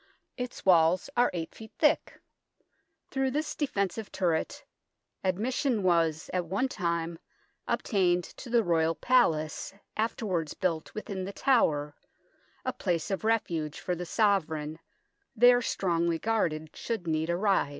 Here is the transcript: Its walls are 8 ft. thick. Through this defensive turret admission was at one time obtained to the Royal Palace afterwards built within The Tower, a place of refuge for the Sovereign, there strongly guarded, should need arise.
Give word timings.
Its 0.35 0.65
walls 0.65 1.11
are 1.15 1.29
8 1.31 1.51
ft. 1.51 1.69
thick. 1.77 2.19
Through 3.11 3.29
this 3.29 3.53
defensive 3.53 4.11
turret 4.11 4.65
admission 5.23 5.83
was 5.83 6.27
at 6.33 6.45
one 6.47 6.67
time 6.69 7.19
obtained 7.67 8.23
to 8.23 8.49
the 8.49 8.63
Royal 8.63 8.95
Palace 8.95 9.75
afterwards 9.95 10.55
built 10.55 10.91
within 10.95 11.23
The 11.25 11.33
Tower, 11.33 11.93
a 12.65 12.73
place 12.73 13.11
of 13.11 13.23
refuge 13.23 13.79
for 13.79 13.93
the 13.93 14.07
Sovereign, 14.07 14.79
there 15.35 15.61
strongly 15.61 16.17
guarded, 16.17 16.75
should 16.75 17.05
need 17.05 17.29
arise. 17.29 17.69